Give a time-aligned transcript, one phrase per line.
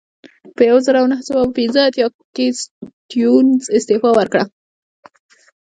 [0.55, 4.43] په یوه زرو نهه سوه پنځه اتیا کال کې سټیونز استعفا ورکړه.